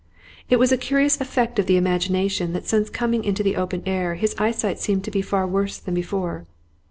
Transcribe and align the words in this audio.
It 0.49 0.57
was 0.57 0.71
a 0.71 0.79
curious 0.79 1.21
effect 1.21 1.59
of 1.59 1.67
the 1.67 1.77
imagination 1.77 2.53
that 2.53 2.65
since 2.65 2.89
coming 2.89 3.23
into 3.23 3.43
the 3.43 3.55
open 3.55 3.83
air 3.85 4.13
again 4.13 4.21
his 4.21 4.35
eyesight 4.39 4.79
seemed 4.79 5.03
to 5.03 5.11
be 5.11 5.21
far 5.21 5.45
worse 5.45 5.77
than 5.77 5.93
before. 5.93 6.47